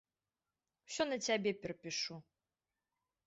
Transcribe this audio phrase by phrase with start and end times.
[0.87, 2.15] Усё на цябе перапішу.